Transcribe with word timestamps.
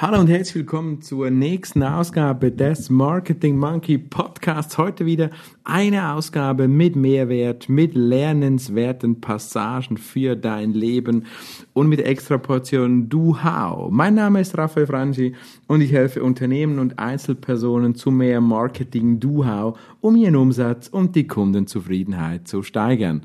Hallo 0.00 0.20
und 0.20 0.28
herzlich 0.28 0.54
willkommen 0.54 1.02
zur 1.02 1.28
nächsten 1.28 1.82
Ausgabe 1.82 2.52
des 2.52 2.88
Marketing 2.88 3.58
Monkey 3.58 3.98
Podcasts. 3.98 4.78
Heute 4.78 5.06
wieder 5.06 5.30
eine 5.64 6.12
Ausgabe 6.12 6.68
mit 6.68 6.94
Mehrwert, 6.94 7.68
mit 7.68 7.96
lernenswerten 7.96 9.20
Passagen 9.20 9.96
für 9.96 10.36
dein 10.36 10.72
Leben 10.72 11.26
und 11.72 11.88
mit 11.88 11.98
extra 11.98 12.38
Portionen 12.38 13.08
Do-How. 13.08 13.90
Mein 13.90 14.14
Name 14.14 14.40
ist 14.40 14.56
Raphael 14.56 14.86
Franchi 14.86 15.34
und 15.66 15.80
ich 15.80 15.90
helfe 15.90 16.22
Unternehmen 16.22 16.78
und 16.78 17.00
Einzelpersonen 17.00 17.96
zu 17.96 18.12
mehr 18.12 18.40
Marketing 18.40 19.18
Do-How, 19.18 19.76
um 20.00 20.14
ihren 20.14 20.36
Umsatz 20.36 20.86
und 20.86 21.16
die 21.16 21.26
Kundenzufriedenheit 21.26 22.46
zu 22.46 22.62
steigern. 22.62 23.22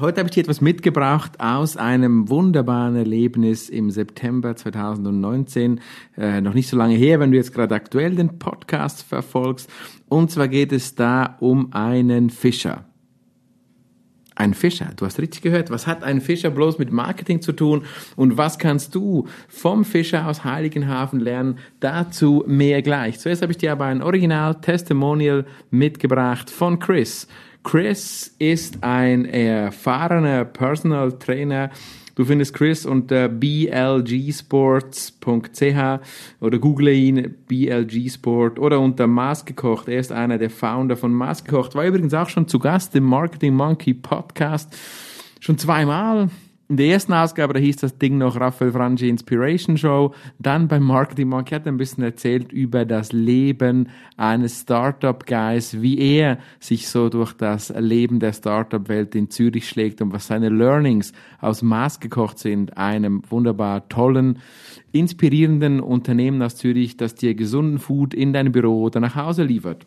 Heute 0.00 0.18
habe 0.18 0.28
ich 0.28 0.34
dir 0.34 0.40
etwas 0.40 0.60
mitgebracht 0.60 1.38
aus 1.38 1.76
einem 1.76 2.28
wunderbaren 2.28 2.96
Erlebnis 2.96 3.68
im 3.68 3.92
September 3.92 4.56
2019. 4.56 5.80
Äh, 6.16 6.40
noch 6.40 6.52
nicht 6.52 6.68
so 6.68 6.76
lange 6.76 6.96
her, 6.96 7.20
wenn 7.20 7.30
du 7.30 7.36
jetzt 7.36 7.54
gerade 7.54 7.76
aktuell 7.76 8.16
den 8.16 8.40
Podcast 8.40 9.04
verfolgst. 9.04 9.70
Und 10.08 10.32
zwar 10.32 10.48
geht 10.48 10.72
es 10.72 10.96
da 10.96 11.36
um 11.38 11.72
einen 11.72 12.30
Fischer. 12.30 12.86
Ein 14.36 14.54
Fischer, 14.54 14.90
du 14.96 15.06
hast 15.06 15.20
richtig 15.20 15.42
gehört. 15.42 15.70
Was 15.70 15.86
hat 15.86 16.02
ein 16.02 16.20
Fischer 16.20 16.50
bloß 16.50 16.78
mit 16.78 16.90
Marketing 16.90 17.40
zu 17.40 17.52
tun? 17.52 17.84
Und 18.16 18.36
was 18.36 18.58
kannst 18.58 18.94
du 18.94 19.28
vom 19.48 19.84
Fischer 19.84 20.26
aus 20.26 20.44
Heiligenhafen 20.44 21.20
lernen? 21.20 21.58
Dazu 21.78 22.42
mehr 22.46 22.82
gleich. 22.82 23.20
Zuerst 23.20 23.42
habe 23.42 23.52
ich 23.52 23.58
dir 23.58 23.70
aber 23.70 23.84
ein 23.84 24.02
Original-Testimonial 24.02 25.46
mitgebracht 25.70 26.50
von 26.50 26.80
Chris. 26.80 27.28
Chris 27.62 28.34
ist 28.38 28.82
ein 28.82 29.24
erfahrener 29.24 30.44
Personal 30.44 31.12
Trainer. 31.12 31.70
Du 32.14 32.24
findest 32.24 32.54
Chris 32.54 32.86
unter 32.86 33.28
blgsports.ch 33.28 35.20
oder 36.40 36.58
google 36.58 36.88
ihn 36.88 37.34
BLG 37.48 38.10
Sport 38.10 38.58
oder 38.58 38.80
unter 38.80 39.06
Maßgekocht. 39.06 39.88
Er 39.88 39.98
ist 39.98 40.12
einer 40.12 40.38
der 40.38 40.50
Founder 40.50 40.96
von 40.96 41.12
Maßgekocht. 41.12 41.74
War 41.74 41.84
übrigens 41.84 42.14
auch 42.14 42.28
schon 42.28 42.46
zu 42.46 42.58
Gast 42.58 42.94
im 42.94 43.04
Marketing 43.04 43.54
Monkey 43.54 43.94
Podcast. 43.94 44.76
Schon 45.40 45.58
zweimal. 45.58 46.30
In 46.66 46.78
der 46.78 46.86
ersten 46.86 47.12
Ausgabe, 47.12 47.52
da 47.52 47.60
hieß 47.60 47.76
das 47.76 47.98
Ding 47.98 48.16
noch 48.16 48.40
Raphael 48.40 48.72
Frangi 48.72 49.10
Inspiration 49.10 49.76
Show. 49.76 50.14
Dann 50.38 50.66
beim 50.66 50.82
Marketing 50.82 51.28
Monkey 51.28 51.54
hat 51.54 51.66
er 51.66 51.72
ein 51.72 51.76
bisschen 51.76 52.02
erzählt 52.02 52.52
über 52.52 52.86
das 52.86 53.12
Leben 53.12 53.90
eines 54.16 54.62
Startup-Guys, 54.62 55.82
wie 55.82 55.98
er 55.98 56.38
sich 56.60 56.88
so 56.88 57.10
durch 57.10 57.34
das 57.34 57.68
Leben 57.68 58.18
der 58.18 58.32
Startup-Welt 58.32 59.14
in 59.14 59.28
Zürich 59.28 59.68
schlägt 59.68 60.00
und 60.00 60.14
was 60.14 60.28
seine 60.28 60.48
Learnings 60.48 61.12
aus 61.38 61.60
Maß 61.60 62.00
gekocht 62.00 62.38
sind, 62.38 62.78
einem 62.78 63.20
wunderbar 63.28 63.86
tollen, 63.90 64.38
inspirierenden 64.90 65.80
Unternehmen 65.80 66.40
aus 66.40 66.56
Zürich, 66.56 66.96
das 66.96 67.14
dir 67.14 67.34
gesunden 67.34 67.78
Food 67.78 68.14
in 68.14 68.32
dein 68.32 68.52
Büro 68.52 68.84
oder 68.84 69.00
nach 69.00 69.16
Hause 69.16 69.44
liefert. 69.44 69.84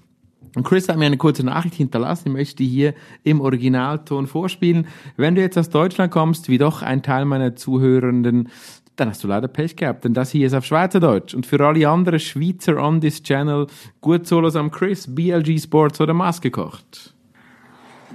Und 0.57 0.63
Chris 0.63 0.89
hat 0.89 0.97
mir 0.97 1.05
eine 1.05 1.17
kurze 1.17 1.43
Nachricht 1.43 1.75
hinterlassen, 1.75 2.29
ich 2.29 2.33
möchte 2.33 2.55
die 2.55 2.67
hier 2.67 2.95
im 3.23 3.41
Originalton 3.41 4.25
vorspielen. 4.25 4.87
Wenn 5.15 5.35
du 5.35 5.41
jetzt 5.41 5.55
aus 5.55 5.69
Deutschland 5.69 6.11
kommst, 6.11 6.49
wie 6.49 6.57
doch 6.57 6.81
ein 6.81 7.03
Teil 7.03 7.25
meiner 7.25 7.55
Zuhörenden, 7.55 8.49
dann 8.95 9.09
hast 9.09 9.23
du 9.23 9.27
leider 9.27 9.47
Pech 9.47 9.75
gehabt, 9.75 10.03
denn 10.03 10.15
das 10.15 10.31
hier 10.31 10.47
ist 10.47 10.55
auf 10.55 10.65
Schweizerdeutsch. 10.65 11.35
Und 11.35 11.45
für 11.45 11.63
alle 11.63 11.87
anderen 11.87 12.19
Schweizer 12.19 12.77
on 12.77 12.99
this 12.99 13.21
channel, 13.21 13.67
gut 14.01 14.25
Solos 14.25 14.55
am 14.55 14.71
Chris, 14.71 15.05
BLG 15.07 15.61
Sports 15.61 16.01
oder 16.01 16.15
Maske 16.15 16.49
kocht. 16.49 17.13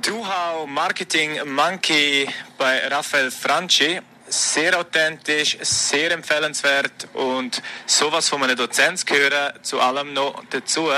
Duhau 0.04 0.66
Marketing 0.66 1.30
Monkey 1.46 2.26
bei 2.58 2.88
Raphael 2.88 3.30
Franchi. 3.30 4.00
Sehr 4.26 4.76
authentisch, 4.80 5.58
sehr 5.60 6.10
empfehlenswert 6.10 7.06
und 7.12 7.62
sowas 7.86 8.28
von 8.28 8.42
einem 8.42 8.56
Dozent 8.56 9.06
gehören 9.06 9.52
zu 9.62 9.78
allem 9.78 10.12
noch 10.12 10.42
dazu. 10.50 10.88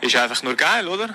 Ist 0.00 0.16
einfach 0.16 0.42
nur 0.42 0.54
geil, 0.54 0.86
oder? 0.88 1.14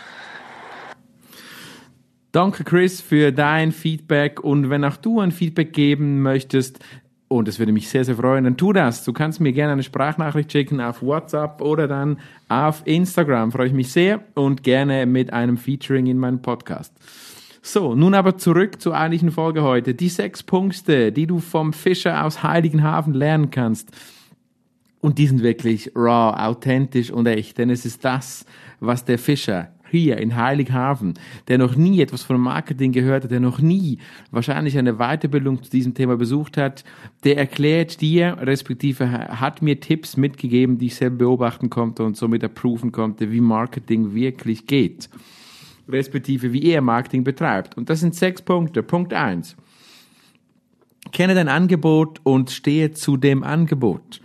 Danke, 2.31 2.63
Chris, 2.63 2.99
für 2.99 3.31
dein 3.31 3.71
Feedback. 3.71 4.43
Und 4.43 4.69
wenn 4.69 4.83
auch 4.83 4.97
du 4.97 5.19
ein 5.19 5.31
Feedback 5.31 5.71
geben 5.73 6.21
möchtest, 6.21 6.79
und 7.27 7.47
es 7.47 7.59
würde 7.59 7.71
mich 7.71 7.89
sehr, 7.89 8.05
sehr 8.05 8.15
freuen, 8.15 8.43
dann 8.43 8.57
tu 8.57 8.73
das. 8.73 9.03
Du 9.03 9.13
kannst 9.13 9.39
mir 9.39 9.53
gerne 9.53 9.73
eine 9.73 9.83
Sprachnachricht 9.83 10.51
schicken 10.51 10.81
auf 10.81 11.01
WhatsApp 11.01 11.61
oder 11.61 11.87
dann 11.87 12.19
auf 12.49 12.81
Instagram. 12.85 13.51
Freue 13.51 13.67
ich 13.67 13.73
mich 13.73 13.91
sehr 13.91 14.21
und 14.35 14.63
gerne 14.63 15.05
mit 15.05 15.33
einem 15.33 15.57
Featuring 15.57 16.05
in 16.07 16.17
meinem 16.17 16.41
Podcast. 16.41 16.93
So, 17.61 17.95
nun 17.95 18.13
aber 18.13 18.37
zurück 18.37 18.81
zur 18.81 18.95
eigentlichen 18.95 19.31
Folge 19.31 19.63
heute. 19.63 19.93
Die 19.93 20.09
sechs 20.09 20.43
Punkte, 20.43 21.11
die 21.11 21.25
du 21.25 21.39
vom 21.39 21.73
Fischer 21.73 22.25
aus 22.25 22.43
Heiligenhafen 22.43 23.13
lernen 23.13 23.49
kannst. 23.51 23.89
Und 25.03 25.17
die 25.17 25.27
sind 25.27 25.43
wirklich 25.43 25.91
raw, 25.97 26.33
authentisch 26.41 27.11
und 27.11 27.25
echt, 27.25 27.57
denn 27.57 27.69
es 27.69 27.85
ist 27.85 28.05
das, 28.05 28.45
was 28.79 29.03
der 29.03 29.19
Fischer 29.19 29.67
hier 29.91 30.17
in 30.17 30.37
Heilighafen, 30.37 31.15
der 31.49 31.57
noch 31.57 31.75
nie 31.75 31.99
etwas 31.99 32.23
von 32.23 32.39
Marketing 32.39 32.93
gehört 32.93 33.25
hat, 33.25 33.31
der 33.31 33.41
noch 33.41 33.59
nie 33.59 33.97
wahrscheinlich 34.31 34.77
eine 34.77 34.93
Weiterbildung 34.93 35.61
zu 35.61 35.69
diesem 35.69 35.93
Thema 35.93 36.15
besucht 36.15 36.55
hat, 36.55 36.85
der 37.25 37.37
erklärt 37.37 37.99
dir, 37.99 38.37
respektive 38.39 39.11
hat 39.11 39.61
mir 39.61 39.81
Tipps 39.81 40.15
mitgegeben, 40.15 40.77
die 40.77 40.85
ich 40.85 40.95
selber 40.95 41.17
beobachten 41.17 41.69
konnte 41.69 42.05
und 42.05 42.15
somit 42.15 42.41
erproven 42.41 42.93
konnte, 42.93 43.29
wie 43.29 43.41
Marketing 43.41 44.15
wirklich 44.15 44.67
geht, 44.67 45.09
respektive 45.89 46.53
wie 46.53 46.63
er 46.71 46.81
Marketing 46.81 47.25
betreibt. 47.25 47.75
Und 47.75 47.89
das 47.89 47.99
sind 47.99 48.15
sechs 48.15 48.41
Punkte. 48.41 48.83
Punkt 48.83 49.13
eins: 49.13 49.57
Kenne 51.11 51.35
dein 51.35 51.49
Angebot 51.49 52.21
und 52.23 52.51
stehe 52.51 52.91
zu 52.91 53.17
dem 53.17 53.43
Angebot. 53.43 54.21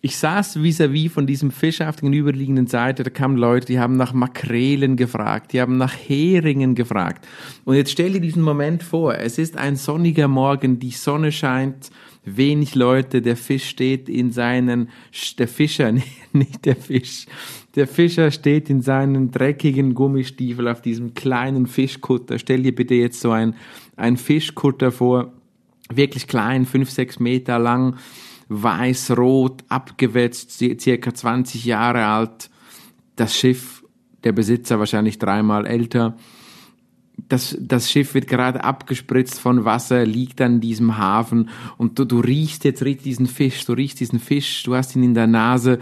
Ich 0.00 0.16
saß 0.16 0.62
vis-à-vis 0.62 1.06
-vis 1.06 1.10
von 1.10 1.26
diesem 1.26 1.50
Fisch 1.50 1.80
auf 1.80 1.96
der 1.96 2.02
gegenüberliegenden 2.02 2.68
Seite, 2.68 3.02
da 3.02 3.10
kamen 3.10 3.36
Leute, 3.36 3.66
die 3.66 3.80
haben 3.80 3.96
nach 3.96 4.12
Makrelen 4.12 4.96
gefragt, 4.96 5.52
die 5.52 5.60
haben 5.60 5.76
nach 5.76 5.92
Heringen 5.92 6.76
gefragt. 6.76 7.26
Und 7.64 7.74
jetzt 7.74 7.90
stell 7.90 8.12
dir 8.12 8.20
diesen 8.20 8.42
Moment 8.42 8.84
vor, 8.84 9.16
es 9.16 9.38
ist 9.38 9.56
ein 9.56 9.74
sonniger 9.74 10.28
Morgen, 10.28 10.78
die 10.78 10.92
Sonne 10.92 11.32
scheint, 11.32 11.90
wenig 12.24 12.76
Leute, 12.76 13.22
der 13.22 13.36
Fisch 13.36 13.68
steht 13.68 14.08
in 14.08 14.30
seinen, 14.30 14.90
der 15.38 15.48
Fischer, 15.48 15.92
nicht 16.32 16.64
der 16.64 16.76
Fisch, 16.76 17.26
der 17.74 17.88
Fischer 17.88 18.30
steht 18.30 18.70
in 18.70 18.82
seinen 18.82 19.32
dreckigen 19.32 19.94
Gummistiefel 19.94 20.68
auf 20.68 20.80
diesem 20.80 21.14
kleinen 21.14 21.66
Fischkutter. 21.66 22.38
Stell 22.38 22.62
dir 22.62 22.74
bitte 22.74 22.94
jetzt 22.94 23.20
so 23.20 23.32
ein, 23.32 23.54
ein 23.96 24.16
Fischkutter 24.16 24.92
vor, 24.92 25.32
wirklich 25.92 26.28
klein, 26.28 26.66
fünf, 26.66 26.90
sechs 26.90 27.18
Meter 27.18 27.58
lang, 27.58 27.96
weiß-rot, 28.48 29.64
abgewetzt, 29.68 30.52
circa 30.52 31.14
20 31.14 31.64
Jahre 31.64 32.06
alt. 32.06 32.50
Das 33.16 33.36
Schiff, 33.36 33.84
der 34.24 34.32
Besitzer 34.32 34.78
wahrscheinlich 34.78 35.18
dreimal 35.18 35.66
älter. 35.66 36.16
Das, 37.28 37.56
das 37.60 37.90
Schiff 37.90 38.14
wird 38.14 38.28
gerade 38.28 38.62
abgespritzt 38.62 39.40
von 39.40 39.64
Wasser, 39.64 40.06
liegt 40.06 40.40
an 40.40 40.60
diesem 40.60 40.98
Hafen 40.98 41.50
und 41.76 41.98
du, 41.98 42.04
du 42.04 42.20
riechst 42.20 42.64
jetzt 42.64 42.84
diesen 43.04 43.26
Fisch, 43.26 43.64
du 43.64 43.72
riechst 43.72 43.98
diesen 43.98 44.20
Fisch, 44.20 44.62
du 44.62 44.76
hast 44.76 44.94
ihn 44.94 45.02
in 45.02 45.14
der 45.14 45.26
Nase 45.26 45.80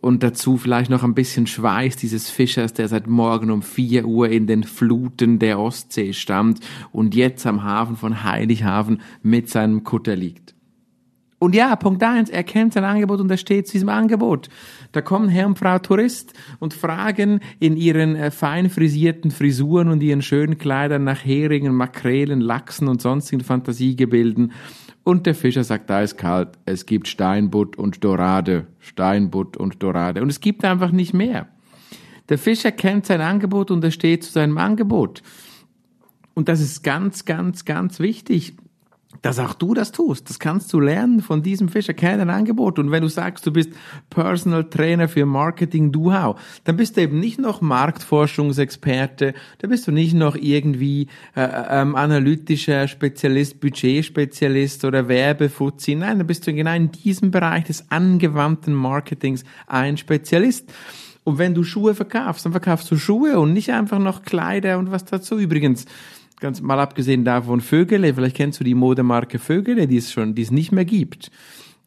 und 0.00 0.22
dazu 0.22 0.56
vielleicht 0.56 0.88
noch 0.88 1.02
ein 1.02 1.14
bisschen 1.14 1.48
Schweiß 1.48 1.96
dieses 1.96 2.30
Fischers, 2.30 2.72
der 2.72 2.86
seit 2.86 3.08
morgen 3.08 3.50
um 3.50 3.62
vier 3.62 4.06
Uhr 4.06 4.28
in 4.28 4.46
den 4.46 4.62
Fluten 4.62 5.40
der 5.40 5.58
Ostsee 5.58 6.12
stammt 6.12 6.60
und 6.92 7.16
jetzt 7.16 7.46
am 7.46 7.64
Hafen 7.64 7.96
von 7.96 8.22
Heilighafen 8.22 9.00
mit 9.22 9.50
seinem 9.50 9.82
Kutter 9.82 10.14
liegt. 10.14 10.55
Und 11.38 11.54
ja, 11.54 11.76
Punkt 11.76 12.02
eins, 12.02 12.30
er 12.30 12.44
kennt 12.44 12.72
sein 12.72 12.84
Angebot 12.84 13.20
und 13.20 13.30
er 13.30 13.36
steht 13.36 13.66
zu 13.66 13.72
diesem 13.72 13.90
Angebot. 13.90 14.48
Da 14.92 15.02
kommen 15.02 15.28
Herr 15.28 15.46
und 15.46 15.58
Frau 15.58 15.78
Tourist 15.78 16.32
und 16.60 16.72
fragen 16.72 17.40
in 17.60 17.76
ihren 17.76 18.16
äh, 18.16 18.30
fein 18.30 18.70
frisierten 18.70 19.30
Frisuren 19.30 19.88
und 19.88 20.02
ihren 20.02 20.22
schönen 20.22 20.56
Kleidern 20.56 21.04
nach 21.04 21.22
Heringen, 21.22 21.74
Makrelen, 21.74 22.40
Lachsen 22.40 22.88
und 22.88 23.02
sonstigen 23.02 23.44
Fantasiegebilden. 23.44 24.52
Und 25.04 25.26
der 25.26 25.34
Fischer 25.34 25.62
sagt 25.62 25.90
eiskalt, 25.90 26.58
es 26.64 26.86
gibt 26.86 27.06
Steinbutt 27.06 27.76
und 27.76 28.02
Dorade, 28.02 28.66
Steinbutt 28.80 29.58
und 29.58 29.82
Dorade. 29.82 30.22
Und 30.22 30.30
es 30.30 30.40
gibt 30.40 30.64
einfach 30.64 30.90
nicht 30.90 31.12
mehr. 31.12 31.48
Der 32.30 32.38
Fischer 32.38 32.72
kennt 32.72 33.06
sein 33.06 33.20
Angebot 33.20 33.70
und 33.70 33.84
er 33.84 33.90
steht 33.90 34.24
zu 34.24 34.32
seinem 34.32 34.56
Angebot. 34.56 35.22
Und 36.34 36.48
das 36.48 36.60
ist 36.60 36.82
ganz, 36.82 37.24
ganz, 37.24 37.64
ganz 37.66 38.00
wichtig 38.00 38.56
dass 39.22 39.38
auch 39.38 39.54
du 39.54 39.74
das 39.74 39.92
tust. 39.92 40.28
Das 40.28 40.38
kannst 40.38 40.72
du 40.72 40.80
lernen 40.80 41.20
von 41.20 41.42
diesem 41.42 41.68
Fischer. 41.68 41.94
Kenne 41.94 42.18
dein 42.18 42.30
Angebot. 42.30 42.78
Und 42.78 42.90
wenn 42.90 43.02
du 43.02 43.08
sagst, 43.08 43.46
du 43.46 43.52
bist 43.52 43.70
Personal 44.10 44.64
Trainer 44.64 45.08
für 45.08 45.26
Marketing 45.26 45.92
Know-how, 45.92 46.40
dann 46.64 46.76
bist 46.76 46.96
du 46.96 47.02
eben 47.02 47.20
nicht 47.20 47.38
noch 47.38 47.60
Marktforschungsexperte, 47.60 49.34
da 49.58 49.68
bist 49.68 49.86
du 49.86 49.92
nicht 49.92 50.14
noch 50.14 50.36
irgendwie 50.36 51.08
äh, 51.34 51.48
ähm, 51.70 51.96
analytischer 51.96 52.88
Spezialist, 52.88 53.60
Budgetspezialist 53.60 54.84
oder 54.84 55.08
Werbefuzzi. 55.08 55.94
Nein, 55.94 56.18
da 56.18 56.24
bist 56.24 56.46
du 56.46 56.52
genau 56.52 56.74
in 56.74 56.92
diesem 56.92 57.30
Bereich 57.30 57.64
des 57.64 57.90
angewandten 57.90 58.74
Marketings 58.74 59.44
ein 59.66 59.96
Spezialist. 59.96 60.72
Und 61.26 61.38
wenn 61.38 61.54
du 61.54 61.64
Schuhe 61.64 61.96
verkaufst, 61.96 62.44
dann 62.44 62.52
verkaufst 62.52 62.88
du 62.88 62.96
Schuhe 62.96 63.40
und 63.40 63.52
nicht 63.52 63.72
einfach 63.72 63.98
noch 63.98 64.22
Kleider 64.22 64.78
und 64.78 64.92
was 64.92 65.04
dazu. 65.04 65.38
Übrigens, 65.38 65.86
ganz 66.40 66.60
mal 66.60 66.78
abgesehen 66.78 67.24
davon 67.24 67.60
Vögele, 67.60 68.14
vielleicht 68.14 68.36
kennst 68.36 68.60
du 68.60 68.64
die 68.64 68.74
Modemarke 68.74 69.38
Vögele, 69.38 69.86
die 69.86 69.96
es 69.96 70.12
schon, 70.12 70.34
die 70.34 70.42
es 70.42 70.50
nicht 70.50 70.72
mehr 70.72 70.84
gibt. 70.84 71.30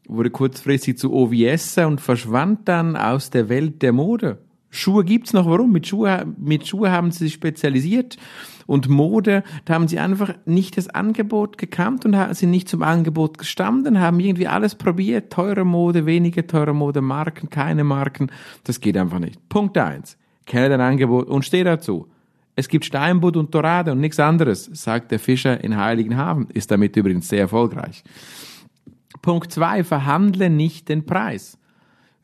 Wurde 0.07 0.31
kurzfristig 0.31 0.97
zu 0.97 1.13
OVS 1.13 1.77
und 1.79 2.01
verschwand 2.01 2.67
dann 2.67 2.95
aus 2.95 3.29
der 3.29 3.49
Welt 3.49 3.81
der 3.81 3.93
Mode. 3.93 4.39
Schuhe 4.71 5.03
gibt's 5.03 5.33
noch, 5.33 5.47
warum? 5.47 5.71
Mit 5.71 5.87
Schuhe, 5.87 6.27
mit 6.37 6.67
Schuhe 6.67 6.91
haben 6.91 7.11
sie 7.11 7.25
sich 7.25 7.33
spezialisiert 7.33 8.17
und 8.67 8.87
Mode, 8.87 9.43
da 9.65 9.73
haben 9.73 9.87
sie 9.87 9.97
einfach 9.97 10.35
nicht 10.45 10.77
das 10.77 10.89
Angebot 10.89 11.57
gekannt 11.57 12.05
und 12.05 12.15
sind 12.35 12.51
nicht 12.51 12.69
zum 12.69 12.83
Angebot 12.83 13.39
gestanden, 13.39 13.99
haben 13.99 14.19
irgendwie 14.19 14.47
alles 14.47 14.75
probiert, 14.75 15.33
teure 15.33 15.65
Mode, 15.65 16.05
weniger 16.05 16.45
teure 16.45 16.75
Mode, 16.75 17.01
Marken, 17.01 17.49
keine 17.49 17.83
Marken, 17.83 18.31
das 18.63 18.79
geht 18.79 18.95
einfach 18.95 19.17
nicht. 19.17 19.49
Punkt 19.49 19.75
eins, 19.77 20.17
kenne 20.45 20.69
dein 20.69 20.81
Angebot 20.81 21.27
und 21.27 21.45
steh 21.45 21.63
dazu. 21.63 22.07
Es 22.59 22.67
gibt 22.67 22.83
Steinbutt 22.83 23.37
und 23.37 23.55
Dorade 23.55 23.93
und 23.93 24.01
nichts 24.01 24.19
anderes, 24.19 24.65
sagt 24.73 25.11
der 25.11 25.19
Fischer 25.19 25.63
in 25.63 25.77
Heiligenhafen, 25.77 26.49
ist 26.53 26.69
damit 26.69 26.93
übrigens 26.97 27.29
sehr 27.29 27.39
erfolgreich. 27.39 28.03
Punkt 29.21 29.53
zwei: 29.53 29.85
Verhandle 29.85 30.49
nicht 30.49 30.89
den 30.89 31.05
Preis. 31.05 31.57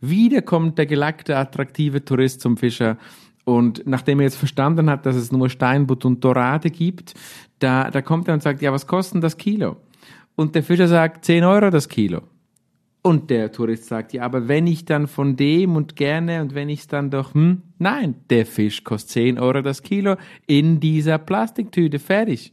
Wieder 0.02 0.42
kommt 0.42 0.78
der 0.78 0.88
gelackte, 0.88 1.38
attraktive 1.38 2.04
Tourist 2.04 2.42
zum 2.42 2.58
Fischer 2.58 2.98
und 3.46 3.88
nachdem 3.88 4.20
er 4.20 4.26
jetzt 4.26 4.36
verstanden 4.36 4.90
hat, 4.90 5.06
dass 5.06 5.16
es 5.16 5.32
nur 5.32 5.50
Steinbutt 5.50 6.04
und 6.04 6.22
Dorade 6.22 6.70
gibt, 6.70 7.14
da, 7.60 7.90
da 7.90 8.02
kommt 8.02 8.28
er 8.28 8.34
und 8.34 8.44
sagt, 8.44 8.62
ja, 8.62 8.74
was 8.74 8.88
kostet 8.88 9.24
das 9.24 9.38
Kilo? 9.38 9.78
Und 10.36 10.54
der 10.54 10.64
Fischer 10.64 10.90
sagt, 10.90 11.24
10 11.24 11.46
Euro 11.46 11.70
das 11.70 11.88
Kilo. 11.88 12.24
Und 13.06 13.30
der 13.30 13.52
Tourist 13.52 13.86
sagt, 13.86 14.14
ja, 14.14 14.24
aber 14.24 14.48
wenn 14.48 14.66
ich 14.66 14.84
dann 14.84 15.06
von 15.06 15.36
dem 15.36 15.76
und 15.76 15.96
gerne 15.96 16.42
und 16.42 16.56
wenn 16.56 16.70
ich 16.70 16.80
es 16.80 16.88
dann 16.88 17.12
doch, 17.12 17.36
hm, 17.36 17.62
nein, 17.78 18.16
der 18.32 18.48
Fisch 18.48 18.84
kostet 18.84 19.12
10 19.12 19.38
Euro 19.38 19.62
das 19.62 19.84
Kilo 19.84 20.16
in 20.48 20.80
dieser 20.80 21.20
Plastiktüte, 21.20 22.00
fertig. 22.00 22.52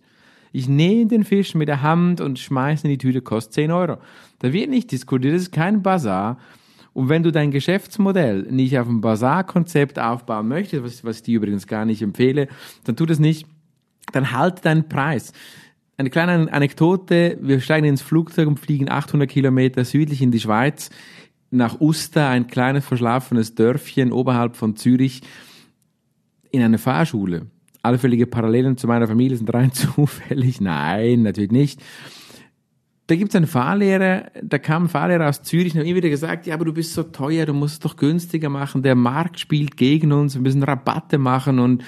Ich 0.52 0.68
nehme 0.68 1.06
den 1.06 1.24
Fisch 1.24 1.54
mit 1.54 1.68
der 1.68 1.80
Hand 1.80 2.20
und 2.20 2.38
schmeiße 2.38 2.86
in 2.86 2.90
die 2.90 2.98
Tüte, 2.98 3.22
kostet 3.22 3.54
10 3.54 3.70
Euro. 3.70 3.96
Da 4.40 4.52
wird 4.52 4.68
nicht 4.68 4.92
diskutiert, 4.92 5.36
das 5.36 5.40
ist 5.40 5.52
kein 5.52 5.82
Bazar. 5.82 6.38
Und 6.92 7.08
wenn 7.08 7.22
du 7.22 7.32
dein 7.32 7.50
Geschäftsmodell 7.50 8.42
nicht 8.50 8.78
auf 8.78 8.86
ein 8.86 9.00
Bazar-Konzept 9.00 9.98
aufbauen 9.98 10.48
möchtest, 10.48 10.84
was, 10.84 11.02
was 11.02 11.16
ich 11.16 11.22
dir 11.22 11.38
übrigens 11.38 11.66
gar 11.66 11.86
nicht 11.86 12.02
empfehle, 12.02 12.48
dann 12.84 12.96
tu 12.96 13.06
das 13.06 13.20
nicht, 13.20 13.46
dann 14.12 14.32
halt 14.32 14.66
deinen 14.66 14.86
Preis. 14.86 15.32
Eine 16.02 16.10
kleine 16.10 16.52
Anekdote, 16.52 17.38
wir 17.40 17.60
steigen 17.60 17.86
ins 17.86 18.02
Flugzeug 18.02 18.48
und 18.48 18.58
fliegen 18.58 18.90
800 18.90 19.30
Kilometer 19.30 19.84
südlich 19.84 20.20
in 20.20 20.32
die 20.32 20.40
Schweiz, 20.40 20.90
nach 21.52 21.80
Uster, 21.80 22.26
ein 22.26 22.48
kleines 22.48 22.84
verschlafenes 22.84 23.54
Dörfchen 23.54 24.10
oberhalb 24.10 24.56
von 24.56 24.74
Zürich, 24.74 25.20
in 26.50 26.60
eine 26.60 26.78
Fahrschule. 26.78 27.46
Allfällige 27.82 28.26
Parallelen 28.26 28.76
zu 28.76 28.88
meiner 28.88 29.06
Familie 29.06 29.36
sind 29.36 29.54
rein 29.54 29.70
zufällig. 29.72 30.60
Nein, 30.60 31.22
natürlich 31.22 31.52
nicht 31.52 31.80
da 33.08 33.16
gibt 33.16 33.30
es 33.30 33.36
einen 33.36 33.48
Fahrlehrer, 33.48 34.30
da 34.42 34.58
kam 34.58 34.84
ein 34.84 34.88
Fahrlehrer 34.88 35.28
aus 35.28 35.42
Zürich 35.42 35.74
und 35.74 35.80
hat 35.80 35.86
immer 35.86 35.96
wieder 35.96 36.08
gesagt, 36.08 36.46
ja, 36.46 36.54
aber 36.54 36.64
du 36.64 36.72
bist 36.72 36.94
so 36.94 37.02
teuer, 37.02 37.46
du 37.46 37.52
musst 37.52 37.74
es 37.74 37.80
doch 37.80 37.96
günstiger 37.96 38.48
machen, 38.48 38.82
der 38.82 38.94
Markt 38.94 39.40
spielt 39.40 39.76
gegen 39.76 40.12
uns, 40.12 40.34
wir 40.34 40.42
müssen 40.42 40.62
Rabatte 40.62 41.18
machen 41.18 41.58
und 41.58 41.82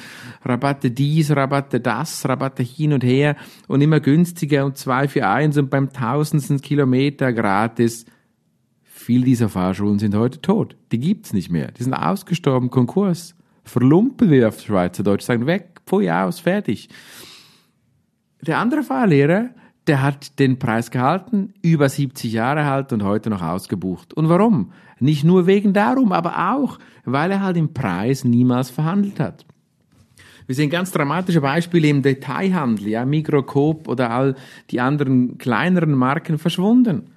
Rabatte 0.44 0.90
dies, 0.90 1.31
Rabatte 1.31 1.78
das, 1.78 2.28
Rabatte 2.28 2.64
hin 2.64 2.93
und 2.93 3.05
her 3.05 3.37
und 3.69 3.81
immer 3.81 4.00
günstiger 4.00 4.64
und 4.66 4.76
zwei 4.76 5.06
für 5.06 5.26
eins 5.26 5.56
und 5.56 5.70
beim 5.70 5.93
tausendsten 5.93 6.61
Kilometer 6.61 7.32
gratis. 7.32 8.06
Viele 8.82 9.25
dieser 9.25 9.49
Fahrschulen 9.49 10.00
sind 10.00 10.16
heute 10.16 10.40
tot. 10.40 10.76
Die 10.90 10.99
gibt's 10.99 11.32
nicht 11.32 11.50
mehr. 11.50 11.70
Die 11.70 11.84
sind 11.84 11.94
ausgestorben, 11.94 12.70
Konkurs. 12.70 13.37
Verlumpen 13.62 14.31
wir 14.31 14.49
auf 14.49 14.61
Schweizerdeutsch, 14.61 15.22
sagen 15.22 15.46
weg, 15.46 15.81
pfui 15.87 16.11
aus, 16.11 16.40
fertig. 16.40 16.88
Der 18.40 18.58
andere 18.58 18.82
Fahrlehrer, 18.82 19.50
der 19.86 20.02
hat 20.02 20.38
den 20.38 20.58
Preis 20.58 20.90
gehalten, 20.90 21.52
über 21.62 21.88
70 21.88 22.32
Jahre 22.32 22.62
alt 22.62 22.92
und 22.92 23.02
heute 23.02 23.31
noch 23.31 23.42
ausgebucht. 23.42 24.14
Und 24.14 24.28
warum? 24.28 24.72
Nicht 24.98 25.25
nur 25.25 25.46
wegen 25.46 25.72
darum, 25.72 26.12
aber 26.12 26.52
auch, 26.54 26.78
weil 27.04 27.31
er 27.31 27.42
halt 27.42 27.56
im 27.56 27.75
Preis 27.75 28.25
niemals 28.25 28.70
verhandelt 28.70 29.20
hat. 29.20 29.44
Wir 30.46 30.54
sehen 30.54 30.70
ganz 30.70 30.92
dramatische 30.92 31.40
Beispiele 31.40 31.88
im 31.88 32.02
Detailhandel, 32.02 32.88
ja, 32.88 33.04
Mikrocoop 33.04 33.88
oder 33.88 34.10
all 34.10 34.34
die 34.70 34.81
anderen 34.81 35.38
kleineren 35.38 35.92
Marken 35.92 36.38
verschwunden. 36.38 37.10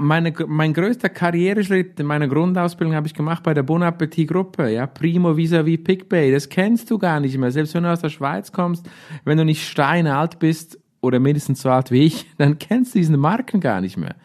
Meine, 0.00 0.34
mein 0.46 0.74
größter 0.74 1.08
Karriereschritt 1.08 1.98
in 1.98 2.04
meiner 2.04 2.28
Grundausbildung 2.28 2.94
habe 2.94 3.06
ich 3.06 3.14
gemacht 3.14 3.42
bei 3.42 3.54
der 3.54 3.62
Bon 3.62 3.82
Appetit 3.82 4.28
Gruppe, 4.28 4.68
ja, 4.68 4.86
Primo 4.86 5.38
vis-à-vis 5.38 5.82
PicPay. 5.82 6.30
Das 6.32 6.50
kennst 6.50 6.90
du 6.90 6.98
gar 6.98 7.18
nicht 7.18 7.38
mehr. 7.38 7.50
Selbst 7.50 7.74
wenn 7.74 7.84
du 7.84 7.90
aus 7.90 8.02
der 8.02 8.10
Schweiz 8.10 8.52
kommst, 8.52 8.86
wenn 9.24 9.38
du 9.38 9.44
nicht 9.46 9.66
steinalt 9.66 10.38
bist 10.38 10.78
oder 11.04 11.20
mindestens 11.20 11.62
so 11.62 11.70
alt 11.70 11.90
wie 11.90 12.06
ich, 12.06 12.26
dann 12.38 12.58
kennst 12.58 12.94
du 12.94 12.98
diesen 12.98 13.18
Marken 13.18 13.60
gar 13.60 13.80
nicht 13.80 13.96
mehr. 13.96 14.16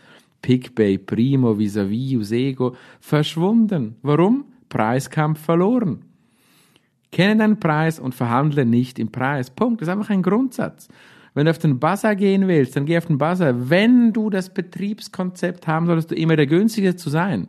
PicPay, 0.41 0.97
Primo, 0.97 1.59
Visavi, 1.59 2.17
Usego, 2.17 2.75
verschwunden. 2.99 3.95
Warum? 4.01 4.45
Preiskampf 4.69 5.39
verloren. 5.41 6.05
Kenne 7.11 7.37
deinen 7.37 7.59
Preis 7.59 7.99
und 7.99 8.15
verhandle 8.15 8.65
nicht 8.65 8.99
im 8.99 9.11
Preis. 9.11 9.49
Punkt. 9.49 9.81
Das 9.81 9.87
ist 9.87 9.91
einfach 9.91 10.11
ein 10.11 10.21
Grundsatz. 10.21 10.87
Wenn 11.33 11.45
du 11.45 11.51
auf 11.51 11.57
den 11.57 11.79
Buzzer 11.79 12.15
gehen 12.15 12.47
willst, 12.47 12.75
dann 12.75 12.85
geh 12.85 12.97
auf 12.97 13.07
den 13.07 13.17
Buzzer. 13.17 13.69
Wenn 13.69 14.13
du 14.13 14.29
das 14.29 14.53
Betriebskonzept 14.53 15.67
haben 15.67 15.87
solltest, 15.87 16.11
du 16.11 16.15
immer 16.15 16.35
der 16.35 16.47
günstigste 16.47 16.95
zu 16.95 17.09
sein. 17.09 17.47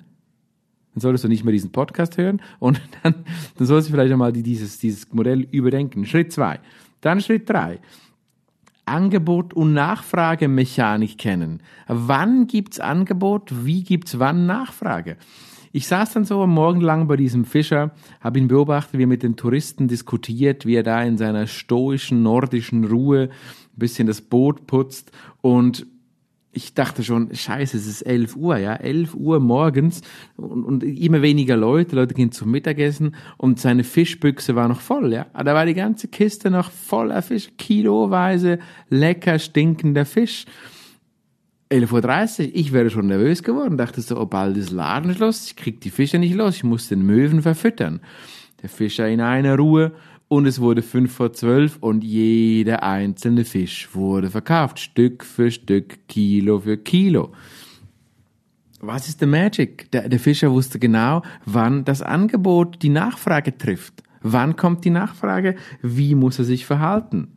Dann 0.94 1.00
solltest 1.00 1.24
du 1.24 1.28
nicht 1.28 1.44
mehr 1.44 1.52
diesen 1.52 1.72
Podcast 1.72 2.18
hören 2.18 2.40
und 2.58 2.80
dann, 3.02 3.14
dann 3.56 3.66
solltest 3.66 3.88
du 3.88 3.92
vielleicht 3.94 4.12
einmal 4.12 4.32
dieses, 4.32 4.78
dieses 4.78 5.12
Modell 5.12 5.46
überdenken. 5.50 6.04
Schritt 6.06 6.32
zwei. 6.32 6.58
Dann 7.00 7.20
Schritt 7.20 7.48
drei. 7.48 7.78
Angebot- 8.90 9.54
und 9.54 9.72
Nachfragemechanik 9.72 11.16
kennen. 11.18 11.62
Wann 11.86 12.46
gibt's 12.46 12.80
Angebot? 12.80 13.64
Wie 13.64 13.82
gibt's 13.82 14.18
wann 14.18 14.46
Nachfrage? 14.46 15.16
Ich 15.72 15.86
saß 15.86 16.12
dann 16.14 16.24
so 16.24 16.42
am 16.42 16.50
Morgen 16.50 16.80
lang 16.80 17.06
bei 17.06 17.16
diesem 17.16 17.44
Fischer, 17.44 17.92
habe 18.20 18.40
ihn 18.40 18.48
beobachtet, 18.48 18.98
wie 18.98 19.04
er 19.04 19.06
mit 19.06 19.22
den 19.22 19.36
Touristen 19.36 19.86
diskutiert, 19.86 20.66
wie 20.66 20.74
er 20.74 20.82
da 20.82 21.02
in 21.02 21.16
seiner 21.16 21.46
stoischen 21.46 22.24
nordischen 22.24 22.84
Ruhe 22.84 23.28
ein 23.30 23.78
bisschen 23.78 24.08
das 24.08 24.20
Boot 24.20 24.66
putzt 24.66 25.12
und 25.40 25.86
ich 26.52 26.74
dachte 26.74 27.04
schon, 27.04 27.32
scheiße, 27.32 27.76
es 27.76 27.86
ist 27.86 28.02
11 28.02 28.34
Uhr, 28.34 28.56
ja, 28.56 28.74
11 28.74 29.14
Uhr 29.14 29.38
morgens 29.38 30.00
und, 30.36 30.64
und 30.64 30.82
immer 30.82 31.22
weniger 31.22 31.56
Leute, 31.56 31.94
Leute 31.94 32.14
gehen 32.14 32.32
zum 32.32 32.50
Mittagessen 32.50 33.14
und 33.36 33.60
seine 33.60 33.84
Fischbüchse 33.84 34.56
war 34.56 34.66
noch 34.66 34.80
voll, 34.80 35.12
ja. 35.12 35.26
Da 35.32 35.54
war 35.54 35.64
die 35.64 35.74
ganze 35.74 36.08
Kiste 36.08 36.50
noch 36.50 36.70
voller 36.70 37.22
Fisch, 37.22 37.50
kiloweise 37.56 38.58
lecker 38.88 39.38
stinkender 39.38 40.04
Fisch. 40.04 40.44
11.30 41.70 42.48
Uhr, 42.48 42.50
ich 42.54 42.72
wäre 42.72 42.90
schon 42.90 43.06
nervös 43.06 43.44
geworden, 43.44 43.78
dachte 43.78 44.00
so, 44.00 44.20
oh, 44.20 44.26
bald 44.26 44.56
ist 44.56 44.72
Ladenschluss, 44.72 45.46
ich 45.46 45.56
krieg 45.56 45.80
die 45.80 45.90
Fische 45.90 46.18
nicht 46.18 46.34
los, 46.34 46.56
ich 46.56 46.64
muss 46.64 46.88
den 46.88 47.02
Möwen 47.02 47.42
verfüttern. 47.42 48.00
Der 48.60 48.68
Fischer 48.68 49.08
in 49.08 49.20
einer 49.20 49.56
Ruhe 49.56 49.92
und 50.30 50.46
es 50.46 50.60
wurde 50.60 50.82
fünf 50.82 51.12
vor 51.12 51.32
zwölf 51.32 51.78
und 51.80 52.04
jeder 52.04 52.84
einzelne 52.84 53.44
Fisch 53.44 53.88
wurde 53.92 54.30
verkauft, 54.30 54.78
Stück 54.78 55.24
für 55.24 55.50
Stück, 55.50 56.06
Kilo 56.06 56.60
für 56.60 56.78
Kilo. 56.78 57.32
Was 58.80 59.08
ist 59.08 59.20
der 59.20 59.26
Magic? 59.26 59.90
Der, 59.90 60.08
der 60.08 60.20
Fischer 60.20 60.52
wusste 60.52 60.78
genau, 60.78 61.22
wann 61.46 61.84
das 61.84 62.00
Angebot 62.00 62.80
die 62.82 62.90
Nachfrage 62.90 63.58
trifft. 63.58 64.04
Wann 64.22 64.54
kommt 64.54 64.84
die 64.84 64.90
Nachfrage? 64.90 65.56
Wie 65.82 66.14
muss 66.14 66.38
er 66.38 66.44
sich 66.44 66.64
verhalten? 66.64 67.36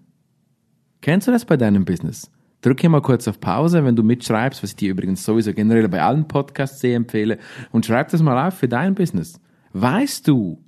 Kennst 1.01 1.27
du 1.27 1.31
das 1.31 1.45
bei 1.45 1.57
deinem 1.57 1.85
Business? 1.85 2.29
Drück 2.61 2.79
hier 2.79 2.91
mal 2.91 3.01
kurz 3.01 3.27
auf 3.27 3.39
Pause, 3.39 3.83
wenn 3.83 3.95
du 3.95 4.03
mitschreibst, 4.03 4.61
was 4.61 4.69
ich 4.69 4.75
dir 4.75 4.91
übrigens 4.91 5.25
sowieso 5.25 5.51
generell 5.51 5.89
bei 5.89 6.03
allen 6.03 6.27
Podcasts 6.27 6.79
sehr 6.79 6.95
empfehle, 6.95 7.39
und 7.71 7.87
schreib 7.87 8.09
das 8.09 8.21
mal 8.21 8.47
auf 8.47 8.53
für 8.53 8.67
dein 8.67 8.93
Business. 8.93 9.41
Weißt 9.73 10.27
du, 10.27 10.63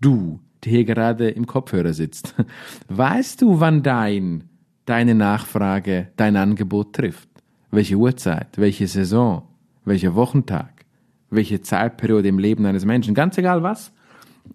du, 0.00 0.40
hier 0.64 0.84
gerade 0.84 1.30
im 1.30 1.46
Kopfhörer 1.46 1.92
sitzt. 1.92 2.34
Weißt 2.88 3.42
du, 3.42 3.60
wann 3.60 3.82
dein, 3.82 4.44
deine 4.84 5.14
Nachfrage 5.14 6.08
dein 6.16 6.36
Angebot 6.36 6.94
trifft? 6.94 7.28
Welche 7.70 7.96
Uhrzeit, 7.96 8.58
welche 8.58 8.86
Saison, 8.86 9.42
welcher 9.84 10.14
Wochentag, 10.14 10.84
welche 11.30 11.62
Zeitperiode 11.62 12.28
im 12.28 12.38
Leben 12.38 12.66
eines 12.66 12.84
Menschen, 12.84 13.14
ganz 13.14 13.38
egal 13.38 13.62
was. 13.62 13.92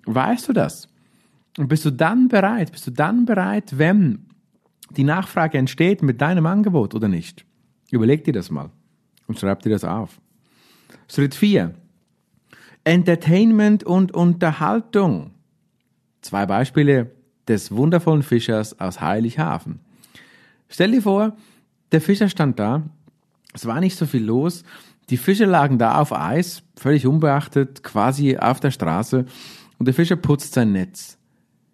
Weißt 0.06 0.48
du 0.48 0.54
das? 0.54 0.88
Und 1.58 1.68
bist 1.68 1.86
du 1.86 1.92
dann 1.92 2.28
bereit, 2.28 2.72
bist 2.72 2.86
du 2.86 2.92
dann 2.92 3.26
bereit, 3.26 3.78
wenn 3.78 4.28
die 4.92 5.04
Nachfrage 5.04 5.58
entsteht 5.58 6.04
mit 6.04 6.22
deinem 6.22 6.46
Angebot 6.46 6.94
oder 6.94 7.08
nicht? 7.08 7.46
Überleg 7.92 8.24
dir 8.24 8.34
das 8.34 8.52
mal 8.52 8.70
und 9.28 9.40
schreib 9.40 9.62
dir 9.64 9.72
das 9.72 9.84
auf. 9.84 10.20
Schritt 11.10 11.36
4. 11.36 11.74
Entertainment 12.84 13.84
und 13.84 14.14
Unterhaltung. 14.14 15.32
Zwei 16.22 16.46
Beispiele 16.46 17.12
des 17.48 17.72
wundervollen 17.72 18.24
Fischers 18.24 18.80
aus 18.80 19.02
Heilighafen. 19.02 19.80
Stell 20.70 20.92
dir 20.92 21.02
vor, 21.02 21.38
der 21.92 22.02
Fischer 22.02 22.30
stand 22.30 22.60
da, 22.60 22.84
es 23.54 23.66
war 23.66 23.80
nicht 23.80 23.98
so 23.98 24.06
viel 24.06 24.24
los, 24.24 24.64
die 25.10 25.18
Fische 25.18 25.46
lagen 25.46 25.78
da 25.78 26.00
auf 26.00 26.12
Eis, 26.12 26.64
völlig 26.76 27.08
unbeachtet, 27.08 27.82
quasi 27.82 28.38
auf 28.38 28.60
der 28.60 28.72
Straße, 28.72 29.26
und 29.80 29.86
der 29.86 29.94
Fischer 29.94 30.18
putzt 30.18 30.54
sein 30.54 30.74
Netz. 30.74 31.18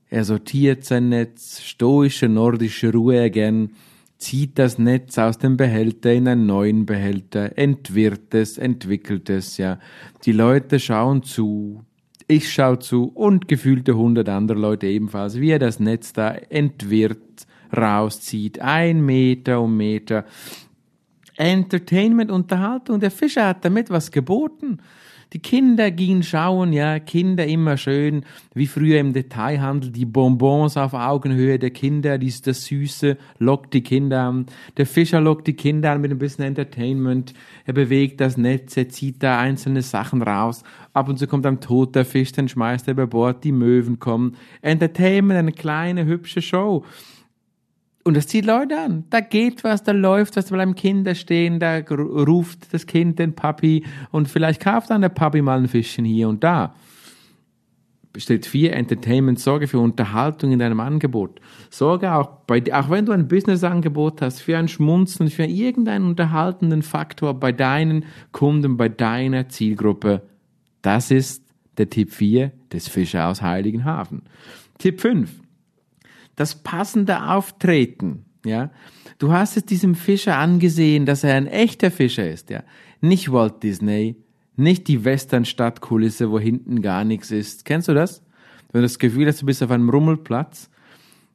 Er 0.09 0.23
sortiert 0.23 0.85
sein 0.85 1.09
Netz, 1.09 1.61
stoische 1.61 2.29
nordische 2.29 2.91
Ruhe 2.91 3.31
gern, 3.31 3.71
zieht 4.19 4.59
das 4.59 4.77
Netz 4.77 5.17
aus 5.17 5.39
dem 5.39 5.57
Behälter 5.57 6.13
in 6.13 6.27
einen 6.27 6.45
neuen 6.45 6.85
Behälter, 6.85 7.57
entwirrt 7.57 8.35
es, 8.35 8.59
entwickelt 8.59 9.29
es, 9.29 9.57
ja. 9.57 9.79
Die 10.25 10.31
Leute 10.31 10.79
schauen 10.79 11.23
zu, 11.23 11.83
ich 12.35 12.51
schaue 12.51 12.79
zu 12.79 13.11
und 13.13 13.47
gefühlte 13.47 13.95
hundert 13.95 14.27
andere 14.27 14.57
Leute 14.57 14.87
ebenfalls, 14.87 15.39
wie 15.39 15.51
er 15.51 15.59
das 15.59 15.79
Netz 15.79 16.13
da 16.13 16.31
entwirrt, 16.31 17.45
rauszieht, 17.75 18.59
ein 18.59 19.05
Meter 19.05 19.61
um 19.61 19.77
Meter. 19.77 20.25
Entertainment, 21.35 22.31
Unterhaltung, 22.31 22.99
der 22.99 23.11
Fischer 23.11 23.47
hat 23.47 23.65
damit 23.65 23.89
was 23.89 24.11
geboten. 24.11 24.79
Die 25.33 25.39
Kinder 25.39 25.89
gingen 25.89 26.21
schauen, 26.21 26.73
ja, 26.73 26.99
Kinder 26.99 27.47
immer 27.47 27.75
schön, 27.75 28.23
wie 28.53 28.67
früher 28.67 28.99
im 28.99 29.13
Detailhandel, 29.13 29.89
die 29.89 30.05
Bonbons 30.05 30.77
auf 30.77 30.93
Augenhöhe 30.93 31.57
der 31.57 31.71
Kinder, 31.71 32.19
dies, 32.19 32.43
das 32.43 32.65
Süße 32.65 33.17
lockt 33.39 33.73
die 33.73 33.81
Kinder 33.81 34.21
an. 34.21 34.45
Der 34.77 34.85
Fischer 34.85 35.19
lockt 35.19 35.47
die 35.47 35.55
Kinder 35.55 35.91
an 35.91 36.01
mit 36.01 36.11
ein 36.11 36.19
bisschen 36.19 36.45
Entertainment. 36.45 37.33
Er 37.65 37.73
bewegt 37.73 38.21
das 38.21 38.37
Netz, 38.37 38.77
er 38.77 38.89
zieht 38.89 39.23
da 39.23 39.39
einzelne 39.39 39.81
Sachen 39.81 40.21
raus. 40.21 40.63
Ab 40.93 41.09
und 41.09 41.17
zu 41.17 41.25
kommt 41.25 41.47
ein 41.47 41.59
toter 41.59 42.05
Fisch, 42.05 42.31
dann 42.31 42.47
schmeißt 42.47 42.87
er 42.87 42.91
über 42.91 43.07
Bord, 43.07 43.43
die 43.43 43.51
Möwen 43.51 43.97
kommen. 43.97 44.35
Entertainment, 44.61 45.39
eine 45.39 45.51
kleine, 45.51 46.05
hübsche 46.05 46.43
Show. 46.43 46.85
Und 48.03 48.17
das 48.17 48.27
zieht 48.27 48.45
Leute 48.45 48.77
an. 48.77 49.05
Da 49.09 49.21
geht 49.21 49.63
was, 49.63 49.83
da 49.83 49.93
läuft 49.93 50.35
was, 50.35 50.47
da 50.47 50.55
bleiben 50.55 50.75
Kinder 50.75 51.15
stehen, 51.15 51.59
da 51.59 51.77
ruft 51.79 52.73
das 52.73 52.85
Kind 52.85 53.17
den 53.17 53.33
Papi 53.33 53.85
und 54.11 54.27
vielleicht 54.27 54.61
kauft 54.61 54.89
dann 54.89 55.01
der 55.01 55.09
Papi 55.09 55.41
mal 55.41 55.59
ein 55.59 55.69
Fischchen 55.69 56.03
hier 56.03 56.27
und 56.27 56.43
da. 56.43 56.75
Stellt 58.15 58.45
vier 58.45 58.73
Entertainment, 58.73 59.39
Sorge 59.39 59.67
für 59.67 59.79
Unterhaltung 59.79 60.51
in 60.51 60.59
deinem 60.59 60.81
Angebot. 60.81 61.39
Sorge 61.71 62.13
auch 62.13 62.27
bei, 62.45 62.61
auch 62.71 62.89
wenn 62.89 63.05
du 63.05 63.11
ein 63.11 63.27
Businessangebot 63.27 64.21
hast, 64.21 64.41
für 64.41 64.57
ein 64.57 64.67
Schmunzeln, 64.67 65.29
für 65.29 65.45
irgendeinen 65.45 66.05
unterhaltenden 66.05 66.83
Faktor 66.83 67.33
bei 67.33 67.51
deinen 67.51 68.05
Kunden, 68.31 68.77
bei 68.77 68.89
deiner 68.89 69.49
Zielgruppe. 69.49 70.21
Das 70.83 71.09
ist 71.09 71.43
der 71.77 71.89
Tipp 71.89 72.11
4 72.11 72.51
des 72.71 72.87
Fischer 72.87 73.29
aus 73.29 73.41
Heiligenhafen. 73.41 74.23
Tipp 74.77 75.01
5 75.01 75.42
das 76.35 76.63
passende 76.63 77.29
Auftreten, 77.29 78.25
ja. 78.45 78.71
Du 79.19 79.31
hast 79.31 79.55
es 79.55 79.65
diesem 79.65 79.95
Fischer 79.95 80.37
angesehen, 80.37 81.05
dass 81.05 81.23
er 81.23 81.35
ein 81.35 81.47
echter 81.47 81.91
Fischer 81.91 82.29
ist, 82.29 82.49
ja. 82.49 82.63
Nicht 83.01 83.31
Walt 83.31 83.63
Disney, 83.63 84.15
nicht 84.55 84.87
die 84.87 85.05
Westernstadtkulisse, 85.05 86.31
wo 86.31 86.39
hinten 86.39 86.81
gar 86.81 87.03
nichts 87.03 87.31
ist. 87.31 87.65
Kennst 87.65 87.87
du 87.87 87.93
das? 87.93 88.23
Wenn 88.71 88.81
du 88.81 88.85
das 88.85 88.99
Gefühl 88.99 89.27
hast, 89.27 89.41
du 89.41 89.45
bist 89.45 89.61
auf 89.63 89.71
einem 89.71 89.89
Rummelplatz. 89.89 90.69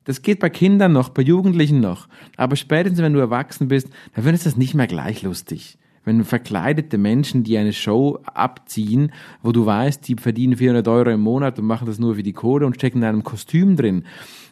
Das 0.05 0.23
geht 0.23 0.40
bei 0.40 0.50
Kindern 0.50 0.93
noch, 0.93 1.11
bei 1.11 1.23
Jugendlichen 1.23 1.81
noch. 1.81 2.09
Aber 2.37 2.57
spätestens, 2.57 3.00
wenn 3.00 3.12
du 3.12 3.21
erwachsen 3.21 3.69
bist, 3.69 3.88
dann 4.14 4.25
findest 4.25 4.47
du 4.47 4.50
das 4.50 4.57
nicht 4.57 4.75
mehr 4.75 4.87
gleich 4.87 5.23
lustig 5.23 5.78
wenn 6.09 6.25
verkleidete 6.25 6.99
Menschen, 6.99 7.45
die 7.45 7.59
eine 7.59 7.73
Show 7.73 8.19
abziehen, 8.25 9.12
wo 9.43 9.53
du 9.53 9.67
weißt, 9.67 10.09
die 10.09 10.17
verdienen 10.17 10.57
400 10.57 10.88
Euro 10.88 11.11
im 11.11 11.21
Monat 11.21 11.59
und 11.59 11.67
machen 11.67 11.87
das 11.87 11.99
nur 11.99 12.17
für 12.17 12.23
die 12.23 12.33
Kohle 12.33 12.67
und 12.67 12.75
stecken 12.75 12.99
in 12.99 13.05
einem 13.05 13.23
Kostüm 13.23 13.77
drin. 13.77 14.05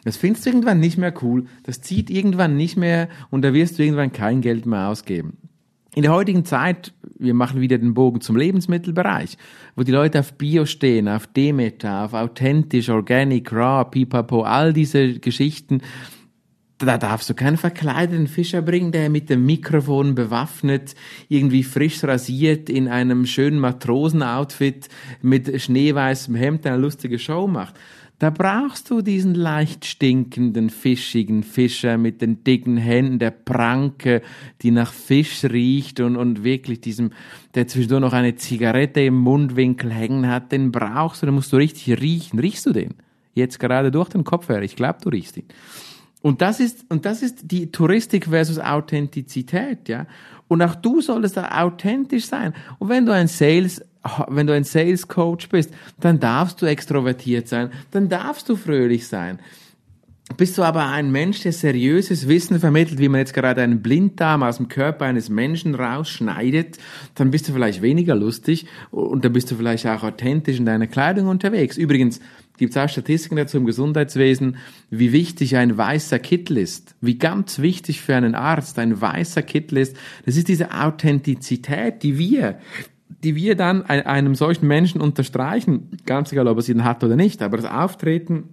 Das 0.05 0.15
findest 0.15 0.45
du 0.45 0.51
irgendwann 0.51 0.79
nicht 0.79 0.97
mehr 0.97 1.13
cool. 1.21 1.45
Das 1.63 1.81
zieht 1.81 2.09
irgendwann 2.09 2.55
nicht 2.55 2.77
mehr 2.77 3.09
und 3.31 3.41
da 3.41 3.53
wirst 3.53 3.77
du 3.77 3.83
irgendwann 3.83 4.13
kein 4.13 4.41
Geld 4.41 4.65
mehr 4.65 4.87
ausgeben. 4.87 5.37
In 5.95 6.03
der 6.03 6.11
heutigen 6.11 6.45
Zeit, 6.45 6.93
wir 7.17 7.33
machen 7.33 7.59
wieder 7.59 7.79
den 7.79 7.95
Bogen 7.95 8.21
zum 8.21 8.35
Lebensmittelbereich, 8.35 9.35
wo 9.75 9.81
die 9.81 9.91
Leute 9.91 10.19
auf 10.19 10.33
Bio 10.33 10.67
stehen, 10.67 11.07
auf 11.09 11.25
Demeter, 11.25 12.05
auf 12.05 12.13
authentisch, 12.13 12.89
organic, 12.89 13.51
raw, 13.51 13.83
pipapo, 13.83 14.43
all 14.43 14.73
diese 14.73 15.17
Geschichten, 15.17 15.81
da 16.77 16.97
darfst 16.97 17.29
du 17.29 17.33
keinen 17.33 17.57
verkleideten 17.57 18.27
Fischer 18.27 18.61
bringen, 18.61 18.91
der 18.91 19.09
mit 19.09 19.29
dem 19.29 19.45
Mikrofon 19.45 20.13
bewaffnet, 20.13 20.93
irgendwie 21.27 21.63
frisch 21.63 22.03
rasiert 22.03 22.69
in 22.69 22.87
einem 22.87 23.25
schönen 23.25 23.59
Matrosenoutfit 23.59 24.87
mit 25.21 25.59
schneeweißem 25.59 26.35
Hemd 26.35 26.67
eine 26.67 26.77
lustige 26.77 27.17
Show 27.17 27.47
macht. 27.47 27.75
Da 28.19 28.31
brauchst 28.31 28.89
du 28.89 29.01
diesen 29.03 29.35
leicht 29.35 29.85
stinkenden, 29.85 30.71
fischigen 30.71 31.43
Fischer 31.43 31.99
mit 31.99 32.21
den 32.21 32.43
dicken 32.43 32.77
Händen, 32.77 33.19
der 33.19 33.29
Pranke, 33.29 34.23
die 34.63 34.71
nach 34.71 34.91
Fisch 34.91 35.43
riecht 35.43 35.99
und, 35.99 36.15
und 36.15 36.43
wirklich 36.43 36.81
diesem, 36.81 37.11
der 37.53 37.67
zwischendurch 37.67 38.01
noch 38.01 38.13
eine 38.13 38.35
Zigarette 38.35 39.01
im 39.01 39.15
Mundwinkel 39.15 39.91
hängen 39.91 40.27
hat, 40.27 40.51
den 40.51 40.71
brauchst 40.71 41.21
du, 41.21 41.27
den 41.27 41.35
musst 41.35 41.53
du 41.53 41.57
richtig 41.57 42.01
riechen. 42.01 42.39
Riechst 42.39 42.65
du 42.65 42.73
den? 42.73 42.95
Jetzt 43.35 43.59
gerade 43.59 43.91
durch 43.91 44.09
den 44.09 44.23
Kopf 44.23 44.49
her. 44.49 44.63
Ich 44.63 44.75
glaube, 44.75 44.97
du 45.03 45.09
riechst 45.09 45.37
ihn. 45.37 45.45
Und 46.27 46.41
das 46.41 46.59
ist, 46.59 46.83
und 46.89 47.05
das 47.05 47.21
ist 47.21 47.51
die 47.51 47.71
Touristik 47.71 48.25
versus 48.25 48.59
Authentizität, 48.59 49.87
ja. 49.87 50.07
Und 50.49 50.61
auch 50.61 50.75
du 50.75 50.99
solltest 50.99 51.37
da 51.37 51.63
authentisch 51.63 52.25
sein. 52.25 52.53
Und 52.79 52.89
wenn 52.89 53.05
du 53.05 53.13
ein 53.13 53.29
Sales, 53.29 53.81
wenn 54.27 54.45
du 54.45 54.51
ein 54.51 54.65
Sales 54.65 55.07
Coach 55.07 55.47
bist, 55.47 55.73
dann 56.01 56.19
darfst 56.19 56.61
du 56.61 56.65
extrovertiert 56.65 57.47
sein, 57.47 57.71
dann 57.91 58.09
darfst 58.09 58.49
du 58.49 58.57
fröhlich 58.57 59.07
sein. 59.07 59.39
Bist 60.35 60.57
du 60.57 60.63
aber 60.63 60.87
ein 60.87 61.13
Mensch, 61.13 61.43
der 61.43 61.53
seriöses 61.53 62.27
Wissen 62.27 62.59
vermittelt, 62.59 62.99
wie 62.99 63.07
man 63.07 63.19
jetzt 63.19 63.33
gerade 63.33 63.61
einen 63.61 63.81
Blinddarm 63.81 64.43
aus 64.43 64.57
dem 64.57 64.67
Körper 64.67 65.05
eines 65.05 65.29
Menschen 65.29 65.75
rausschneidet, 65.75 66.77
dann 67.15 67.31
bist 67.31 67.47
du 67.47 67.53
vielleicht 67.53 67.81
weniger 67.81 68.15
lustig 68.15 68.65
und 68.91 69.23
dann 69.23 69.31
bist 69.31 69.49
du 69.49 69.55
vielleicht 69.55 69.87
auch 69.87 70.03
authentisch 70.03 70.57
in 70.57 70.65
deiner 70.65 70.87
Kleidung 70.87 71.27
unterwegs. 71.27 71.77
Übrigens, 71.77 72.19
gibt 72.57 72.75
es 72.75 72.77
auch 72.77 72.89
Statistiken 72.89 73.35
dazu 73.35 73.57
im 73.57 73.65
Gesundheitswesen, 73.65 74.57
wie 74.89 75.11
wichtig 75.11 75.55
ein 75.55 75.77
weißer 75.77 76.19
Kittel 76.19 76.57
ist, 76.57 76.95
wie 77.01 77.17
ganz 77.17 77.59
wichtig 77.59 78.01
für 78.01 78.15
einen 78.15 78.35
Arzt 78.35 78.79
ein 78.79 78.99
weißer 78.99 79.43
Kittel 79.43 79.77
ist. 79.77 79.95
Das 80.25 80.35
ist 80.35 80.47
diese 80.47 80.71
Authentizität, 80.73 82.03
die 82.03 82.17
wir 82.17 82.59
die 83.23 83.35
wir 83.35 83.55
dann 83.55 83.83
einem 83.83 84.35
solchen 84.35 84.67
Menschen 84.67 85.01
unterstreichen, 85.01 85.97
ganz 86.05 86.31
egal, 86.31 86.47
ob 86.47 86.57
er 86.57 86.61
sie 86.61 86.79
hat 86.81 87.03
oder 87.03 87.15
nicht, 87.15 87.41
aber 87.41 87.57
das 87.57 87.65
Auftreten 87.65 88.49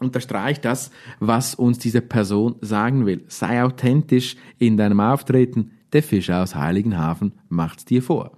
unterstreicht 0.00 0.64
das, 0.64 0.90
was 1.20 1.54
uns 1.54 1.78
diese 1.78 2.00
Person 2.00 2.56
sagen 2.60 3.06
will. 3.06 3.24
Sei 3.28 3.62
authentisch 3.62 4.36
in 4.58 4.76
deinem 4.76 5.00
Auftreten. 5.00 5.72
Der 5.92 6.02
Fisch 6.02 6.30
aus 6.30 6.54
Heiligenhafen 6.54 7.32
macht's 7.48 7.84
dir 7.84 8.02
vor. 8.02 8.36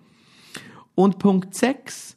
Und 0.95 1.19
Punkt 1.19 1.55
6 1.55 2.16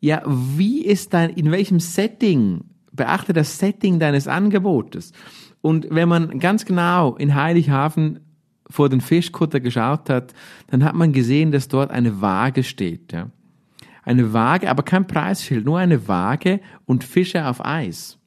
ja, 0.00 0.22
wie 0.26 0.84
ist 0.84 1.12
dein, 1.14 1.30
in 1.30 1.50
welchem 1.50 1.78
Setting, 1.78 2.64
beachte 2.92 3.32
das 3.32 3.58
Setting 3.58 3.98
deines 3.98 4.26
Angebotes. 4.26 5.12
Und 5.60 5.86
wenn 5.90 6.08
man 6.08 6.38
ganz 6.38 6.64
genau 6.64 7.16
in 7.16 7.34
Heilighafen 7.34 8.20
vor 8.68 8.88
den 8.88 9.00
Fischkutter 9.00 9.60
geschaut 9.60 10.08
hat, 10.08 10.32
dann 10.68 10.84
hat 10.84 10.94
man 10.94 11.12
gesehen, 11.12 11.52
dass 11.52 11.68
dort 11.68 11.90
eine 11.90 12.20
Waage 12.20 12.62
steht. 12.62 13.12
Ja. 13.12 13.30
Eine 14.02 14.32
Waage, 14.32 14.70
aber 14.70 14.82
kein 14.82 15.06
Preisschild, 15.06 15.66
nur 15.66 15.78
eine 15.78 16.08
Waage 16.08 16.60
und 16.86 17.04
Fische 17.04 17.46
auf 17.46 17.64
Eis. 17.64 18.18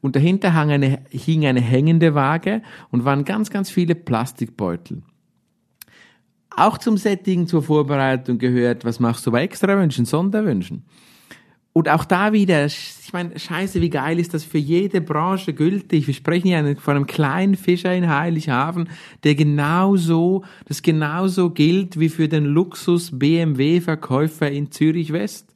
Und 0.00 0.16
dahinter 0.16 0.58
hing 0.58 0.70
eine, 0.70 1.02
hing 1.10 1.46
eine 1.46 1.60
hängende 1.60 2.14
Waage 2.14 2.62
und 2.90 3.04
waren 3.04 3.24
ganz, 3.24 3.50
ganz 3.50 3.70
viele 3.70 3.94
Plastikbeutel. 3.94 5.02
Auch 6.56 6.78
zum 6.78 6.96
Setting, 6.96 7.46
zur 7.46 7.62
Vorbereitung 7.62 8.38
gehört, 8.38 8.84
was 8.84 9.00
machst 9.00 9.26
du 9.26 9.30
bei 9.30 9.42
Extrawünschen, 9.42 10.04
Sonderwünschen? 10.04 10.84
Und 11.72 11.88
auch 11.88 12.04
da 12.04 12.32
wieder, 12.32 12.66
ich 12.66 13.12
meine, 13.12 13.38
scheiße, 13.38 13.80
wie 13.80 13.90
geil 13.90 14.18
ist 14.18 14.34
das 14.34 14.42
für 14.42 14.58
jede 14.58 15.00
Branche 15.00 15.54
gültig. 15.54 16.08
Wir 16.08 16.14
sprechen 16.14 16.48
ja 16.48 16.74
von 16.74 16.96
einem 16.96 17.06
kleinen 17.06 17.54
Fischer 17.54 17.94
in 17.94 18.08
Heilighafen, 18.08 18.88
der 19.22 19.36
genauso, 19.36 20.44
das 20.66 20.82
genauso 20.82 21.50
gilt 21.50 22.00
wie 22.00 22.08
für 22.08 22.26
den 22.28 22.44
Luxus 22.44 23.16
BMW-Verkäufer 23.16 24.50
in 24.50 24.72
Zürich 24.72 25.12
West. 25.12 25.54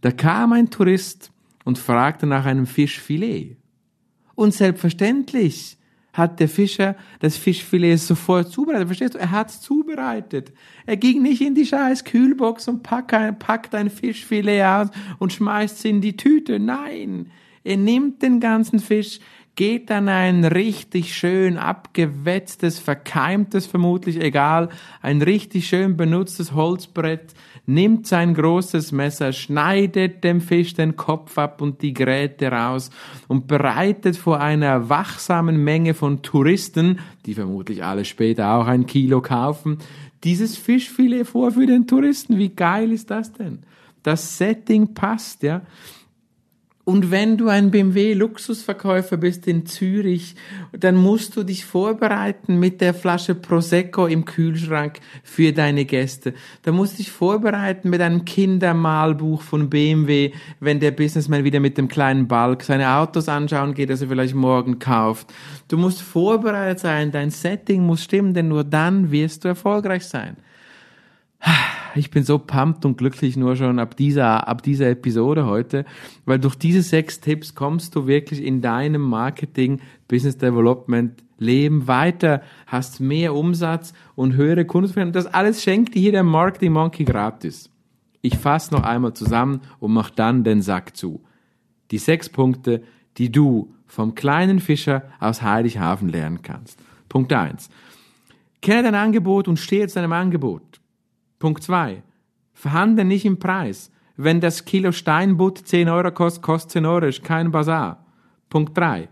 Da 0.00 0.10
kam 0.10 0.54
ein 0.54 0.70
Tourist 0.70 1.30
und 1.64 1.78
fragte 1.78 2.26
nach 2.26 2.46
einem 2.46 2.66
Fischfilet. 2.66 3.58
Und 4.34 4.54
selbstverständlich 4.54 5.76
hat 6.14 6.40
der 6.40 6.48
Fischer 6.48 6.96
das 7.18 7.36
Fischfilet 7.36 7.98
sofort 7.98 8.50
zubereitet. 8.50 8.86
Verstehst 8.86 9.14
du? 9.14 9.18
Er 9.18 9.32
hat's 9.32 9.60
zubereitet. 9.60 10.52
Er 10.86 10.96
ging 10.96 11.20
nicht 11.20 11.42
in 11.42 11.54
die 11.54 11.66
scheiß 11.66 12.04
Kühlbox 12.04 12.68
und 12.68 12.82
packt 12.82 13.12
ein, 13.12 13.38
packt 13.38 13.74
ein 13.74 13.90
Fischfilet 13.90 14.62
aus 14.62 14.88
und 15.18 15.32
schmeißt 15.32 15.78
es 15.78 15.84
in 15.84 16.00
die 16.00 16.16
Tüte. 16.16 16.58
Nein. 16.58 17.30
Er 17.64 17.76
nimmt 17.76 18.22
den 18.22 18.40
ganzen 18.40 18.78
Fisch, 18.78 19.18
geht 19.56 19.90
an 19.90 20.08
ein 20.08 20.44
richtig 20.44 21.14
schön 21.14 21.58
abgewetztes, 21.58 22.78
verkeimtes, 22.78 23.66
vermutlich 23.66 24.20
egal, 24.20 24.68
ein 25.00 25.22
richtig 25.22 25.68
schön 25.68 25.96
benutztes 25.96 26.52
Holzbrett, 26.52 27.34
nimmt 27.66 28.06
sein 28.06 28.34
großes 28.34 28.92
Messer, 28.92 29.32
schneidet 29.32 30.24
dem 30.24 30.40
Fisch 30.40 30.74
den 30.74 30.96
Kopf 30.96 31.38
ab 31.38 31.60
und 31.60 31.82
die 31.82 31.94
Gräte 31.94 32.50
raus 32.50 32.90
und 33.28 33.46
bereitet 33.46 34.16
vor 34.16 34.40
einer 34.40 34.88
wachsamen 34.88 35.62
Menge 35.62 35.94
von 35.94 36.22
Touristen, 36.22 36.98
die 37.26 37.34
vermutlich 37.34 37.84
alle 37.84 38.04
später 38.04 38.54
auch 38.54 38.66
ein 38.66 38.86
Kilo 38.86 39.22
kaufen, 39.22 39.78
dieses 40.24 40.56
Fischfilet 40.56 41.24
vor 41.24 41.52
für 41.52 41.66
den 41.66 41.86
Touristen. 41.86 42.38
Wie 42.38 42.48
geil 42.48 42.92
ist 42.92 43.10
das 43.10 43.32
denn? 43.32 43.60
Das 44.02 44.36
Setting 44.36 44.94
passt, 44.94 45.42
ja. 45.42 45.62
Und 46.84 47.10
wenn 47.10 47.38
du 47.38 47.48
ein 47.48 47.70
BMW 47.70 48.12
Luxusverkäufer 48.12 49.16
bist 49.16 49.46
in 49.46 49.64
Zürich, 49.64 50.34
dann 50.72 50.96
musst 50.96 51.34
du 51.34 51.42
dich 51.42 51.64
vorbereiten 51.64 52.58
mit 52.58 52.82
der 52.82 52.92
Flasche 52.92 53.34
Prosecco 53.34 54.06
im 54.06 54.26
Kühlschrank 54.26 55.00
für 55.22 55.52
deine 55.52 55.86
Gäste. 55.86 56.34
Da 56.62 56.72
musst 56.72 56.94
du 56.94 56.96
dich 56.98 57.10
vorbereiten 57.10 57.88
mit 57.88 58.02
einem 58.02 58.26
Kindermalbuch 58.26 59.40
von 59.40 59.70
BMW, 59.70 60.32
wenn 60.60 60.78
der 60.78 60.90
Businessman 60.90 61.44
wieder 61.44 61.60
mit 61.60 61.78
dem 61.78 61.88
kleinen 61.88 62.28
Balk 62.28 62.62
seine 62.62 62.90
Autos 62.90 63.30
anschauen 63.30 63.72
geht, 63.72 63.88
das 63.88 64.02
er 64.02 64.08
vielleicht 64.08 64.34
morgen 64.34 64.78
kauft. 64.78 65.32
Du 65.68 65.78
musst 65.78 66.02
vorbereitet 66.02 66.80
sein, 66.80 67.10
dein 67.10 67.30
Setting 67.30 67.86
muss 67.86 68.04
stimmen, 68.04 68.34
denn 68.34 68.48
nur 68.48 68.62
dann 68.62 69.10
wirst 69.10 69.44
du 69.44 69.48
erfolgreich 69.48 70.04
sein 70.04 70.36
ich 71.96 72.10
bin 72.10 72.24
so 72.24 72.38
pumped 72.38 72.84
und 72.84 72.98
glücklich 72.98 73.36
nur 73.36 73.56
schon 73.56 73.78
ab 73.78 73.96
dieser, 73.96 74.48
ab 74.48 74.62
dieser 74.62 74.88
Episode 74.90 75.46
heute, 75.46 75.84
weil 76.24 76.38
durch 76.38 76.56
diese 76.56 76.82
sechs 76.82 77.20
Tipps 77.20 77.54
kommst 77.54 77.94
du 77.94 78.06
wirklich 78.06 78.42
in 78.42 78.60
deinem 78.60 79.02
Marketing, 79.02 79.80
Business 80.08 80.38
Development 80.38 81.22
Leben 81.38 81.88
weiter, 81.88 82.42
hast 82.66 83.00
mehr 83.00 83.34
Umsatz 83.34 83.92
und 84.14 84.34
höhere 84.34 84.64
Kunden. 84.64 85.12
Das 85.12 85.26
alles 85.26 85.62
schenkt 85.62 85.94
dir 85.94 86.00
hier 86.00 86.12
der 86.12 86.22
Marketing 86.22 86.72
Monkey 86.72 87.04
gratis. 87.04 87.70
Ich 88.22 88.38
fasse 88.38 88.72
noch 88.72 88.84
einmal 88.84 89.14
zusammen 89.14 89.60
und 89.80 89.92
mach 89.92 90.10
dann 90.10 90.44
den 90.44 90.62
Sack 90.62 90.96
zu. 90.96 91.22
Die 91.90 91.98
sechs 91.98 92.28
Punkte, 92.28 92.82
die 93.18 93.30
du 93.30 93.74
vom 93.86 94.14
kleinen 94.14 94.60
Fischer 94.60 95.02
aus 95.20 95.42
Heilighafen 95.42 96.08
lernen 96.08 96.42
kannst. 96.42 96.78
Punkt 97.08 97.32
eins: 97.32 97.68
Kenne 98.62 98.84
dein 98.84 98.94
Angebot 98.94 99.46
und 99.46 99.58
stehe 99.58 99.86
zu 99.88 99.96
deinem 99.96 100.12
Angebot. 100.12 100.80
Punkt 101.38 101.62
zwei: 101.62 102.02
Verhandle 102.52 103.04
nicht 103.04 103.24
im 103.24 103.38
Preis. 103.38 103.90
Wenn 104.16 104.40
das 104.40 104.64
Kilo 104.64 104.92
Steinbutt 104.92 105.58
10 105.58 105.88
Euro 105.88 106.12
kostet, 106.12 106.42
kostet 106.42 106.70
10 106.70 106.86
Euro, 106.86 107.06
ist 107.06 107.24
kein 107.24 107.50
Bazar. 107.50 108.06
Punkt 108.48 108.76
drei: 108.76 109.08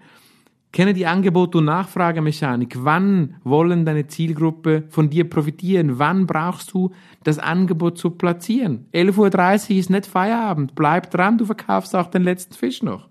Kenne 0.73 0.95
die 0.95 1.07
Angebot- 1.07 1.55
und 1.55 1.67
Nachfragemechanik. 1.67 2.77
Wann 2.79 3.35
wollen 3.45 3.85
deine 3.85 4.07
Zielgruppe 4.07 4.85
von 4.89 5.11
dir 5.11 5.29
profitieren? 5.29 5.99
Wann 5.99 6.27
brauchst 6.27 6.73
du 6.73 6.93
das 7.25 7.39
Angebot 7.39 7.99
zu 7.99 8.11
platzieren? 8.11 8.87
11.30 8.95 9.71
Uhr 9.71 9.77
ist 9.79 9.91
nicht 9.91 10.07
Feierabend. 10.07 10.75
Bleib 10.75 11.11
dran, 11.11 11.37
du 11.37 11.45
verkaufst 11.45 11.95
auch 11.95 12.07
den 12.07 12.23
letzten 12.23 12.55
Fisch 12.55 12.83
noch. 12.83 13.09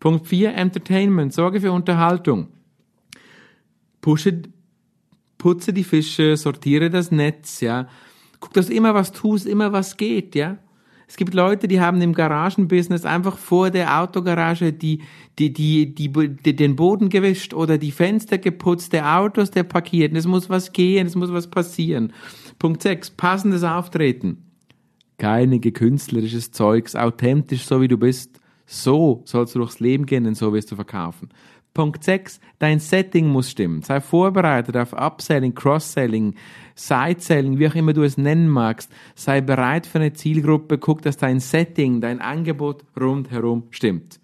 Punkt 0.00 0.26
4, 0.26 0.54
Entertainment. 0.54 1.32
Sorge 1.32 1.60
für 1.60 1.70
Unterhaltung. 1.70 2.48
Pushe, 4.00 4.42
putze 5.38 5.72
die 5.72 5.84
Fische, 5.84 6.36
sortiere 6.36 6.90
das 6.90 7.12
Netz, 7.12 7.60
ja. 7.60 7.86
Guck, 8.40 8.52
dass 8.52 8.66
du 8.66 8.74
immer 8.74 8.94
was 8.94 9.12
tust, 9.12 9.46
immer 9.46 9.72
was 9.72 9.96
geht, 9.96 10.34
ja. 10.34 10.58
Es 11.08 11.16
gibt 11.16 11.34
Leute, 11.34 11.68
die 11.68 11.80
haben 11.80 12.00
im 12.02 12.14
Garagenbusiness 12.14 13.04
einfach 13.04 13.38
vor 13.38 13.70
der 13.70 14.00
Autogarage 14.00 14.72
die, 14.72 15.02
die, 15.38 15.52
die, 15.52 15.94
die, 15.94 16.08
die, 16.08 16.56
den 16.56 16.74
Boden 16.74 17.10
gewischt 17.10 17.54
oder 17.54 17.78
die 17.78 17.92
Fenster 17.92 18.38
geputzt, 18.38 18.92
der 18.92 19.18
Autos, 19.18 19.52
der 19.52 19.62
parkiert. 19.62 20.16
Es 20.16 20.26
muss 20.26 20.50
was 20.50 20.72
gehen, 20.72 21.06
es 21.06 21.14
muss 21.14 21.32
was 21.32 21.48
passieren. 21.48 22.12
Punkt 22.58 22.82
6. 22.82 23.10
Passendes 23.10 23.62
Auftreten. 23.62 24.42
Keine 25.18 25.60
gekünstlerisches 25.60 26.50
Zeugs, 26.50 26.96
authentisch, 26.96 27.64
so 27.64 27.80
wie 27.80 27.88
du 27.88 27.98
bist. 27.98 28.40
So 28.66 29.22
sollst 29.26 29.54
du 29.54 29.60
durchs 29.60 29.78
Leben 29.78 30.06
gehen, 30.06 30.24
denn 30.24 30.34
so 30.34 30.52
wirst 30.52 30.72
du 30.72 30.74
verkaufen. 30.74 31.28
Punkt 31.76 32.02
6. 32.02 32.40
Dein 32.58 32.80
Setting 32.80 33.28
muss 33.28 33.50
stimmen. 33.50 33.82
Sei 33.82 34.00
vorbereitet 34.00 34.78
auf 34.78 34.94
Upselling, 34.94 35.54
Cross-Selling, 35.54 36.34
Side-Selling, 36.74 37.58
wie 37.58 37.68
auch 37.68 37.74
immer 37.74 37.92
du 37.92 38.02
es 38.02 38.16
nennen 38.16 38.48
magst. 38.48 38.90
Sei 39.14 39.42
bereit 39.42 39.86
für 39.86 39.98
eine 39.98 40.14
Zielgruppe. 40.14 40.78
Guck, 40.78 41.02
dass 41.02 41.18
dein 41.18 41.38
Setting, 41.38 42.00
dein 42.00 42.22
Angebot 42.22 42.82
rundherum 42.98 43.64
stimmt. 43.68 44.20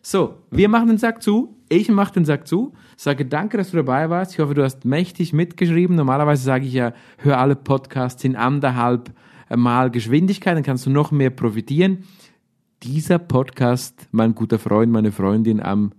So, 0.00 0.36
wir 0.50 0.70
machen 0.70 0.88
den 0.88 0.96
Sack 0.96 1.22
zu. 1.22 1.54
Ich 1.68 1.90
mache 1.90 2.14
den 2.14 2.24
Sack 2.24 2.48
zu. 2.48 2.72
Sage 2.96 3.26
danke, 3.26 3.58
dass 3.58 3.72
du 3.72 3.76
dabei 3.76 4.08
warst. 4.08 4.32
Ich 4.32 4.38
hoffe, 4.38 4.54
du 4.54 4.64
hast 4.64 4.86
mächtig 4.86 5.34
mitgeschrieben. 5.34 5.96
Normalerweise 5.96 6.44
sage 6.44 6.64
ich 6.64 6.72
ja, 6.72 6.94
hör 7.18 7.38
alle 7.38 7.56
Podcasts 7.56 8.24
in 8.24 8.36
anderthalb 8.36 9.12
Mal 9.54 9.90
Geschwindigkeit, 9.90 10.56
dann 10.56 10.64
kannst 10.64 10.86
du 10.86 10.90
noch 10.90 11.10
mehr 11.10 11.30
profitieren. 11.30 12.04
Dieser 12.82 13.18
Podcast, 13.18 14.08
mein 14.12 14.34
guter 14.34 14.58
Freund, 14.58 14.90
meine 14.90 15.12
Freundin 15.12 15.62
am 15.62 15.92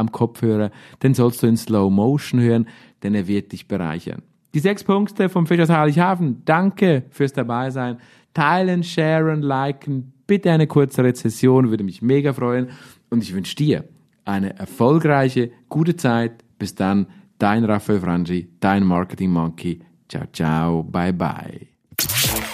am 0.00 0.10
Kopfhörer, 0.10 0.70
den 1.02 1.14
sollst 1.14 1.42
du 1.42 1.46
in 1.46 1.56
Slow 1.56 1.90
Motion 1.90 2.40
hören, 2.40 2.66
denn 3.02 3.14
er 3.14 3.26
wird 3.26 3.52
dich 3.52 3.68
bereichern. 3.68 4.22
Die 4.54 4.58
sechs 4.58 4.82
Punkte 4.82 5.28
vom 5.28 5.46
Fisch 5.46 5.60
aus 5.60 5.70
Heilighafen. 5.70 6.42
Danke 6.44 7.04
fürs 7.10 7.32
Dabeisein. 7.32 7.98
Teilen, 8.34 8.82
sharen, 8.82 9.42
liken. 9.42 10.12
Bitte 10.26 10.50
eine 10.50 10.66
kurze 10.66 11.04
Rezession, 11.04 11.70
würde 11.70 11.84
mich 11.84 12.02
mega 12.02 12.32
freuen. 12.32 12.68
Und 13.10 13.22
ich 13.22 13.34
wünsche 13.34 13.56
dir 13.56 13.84
eine 14.24 14.58
erfolgreiche, 14.58 15.50
gute 15.68 15.96
Zeit. 15.96 16.44
Bis 16.58 16.74
dann, 16.74 17.06
dein 17.38 17.64
Raphael 17.64 18.00
Frangi, 18.00 18.48
dein 18.60 18.84
Marketing 18.84 19.30
Monkey. 19.30 19.80
Ciao, 20.08 20.24
ciao, 20.32 20.82
bye, 20.82 21.12
bye. 21.12 21.68